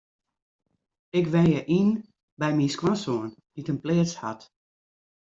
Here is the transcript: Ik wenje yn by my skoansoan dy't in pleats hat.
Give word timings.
Ik 1.19 1.25
wenje 1.33 1.61
yn 1.79 1.89
by 2.39 2.49
my 2.55 2.67
skoansoan 2.73 3.29
dy't 3.53 3.71
in 3.71 3.81
pleats 3.83 4.13
hat. 4.23 4.41